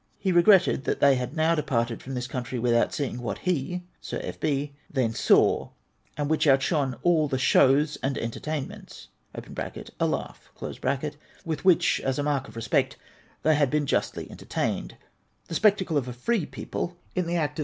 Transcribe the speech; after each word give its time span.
He 0.17 0.31
regretted 0.31 0.85
that 0.85 0.99
they 0.99 1.13
had 1.13 1.35
now 1.35 1.53
departed 1.53 2.01
from 2.01 2.15
this 2.15 2.25
country 2.25 2.57
witliout 2.57 2.91
seeing 2.91 3.21
what 3.21 3.37
he 3.37 3.83
(Sir 3.99 4.19
F. 4.23 4.39
B.) 4.39 4.73
then 4.89 5.13
saw, 5.13 5.69
and 6.17 6.27
which 6.27 6.47
outshone 6.47 6.95
all 7.03 7.27
the 7.27 7.37
shows 7.37 7.99
and 8.01 8.17
entertainments 8.17 9.09
{a 9.35 9.43
hmgh) 9.43 11.15
with 11.45 11.63
which, 11.65 11.99
as 12.01 12.17
a 12.17 12.23
mark 12.23 12.47
of 12.47 12.55
respect, 12.55 12.97
they 13.43 13.53
had 13.53 13.69
been 13.69 13.85
justly 13.85 14.27
en 14.31 14.37
tertained— 14.37 14.93
the 15.49 15.53
specjtacle 15.53 15.97
of 15.97 16.07
a 16.07 16.13
free 16.13 16.47
people 16.47 16.97
in 17.13 17.27
the 17.27 17.35
act 17.35 17.35
of 17.35 17.35
WESTMINSTER 17.35 17.39
ELECTION. 17.39 17.57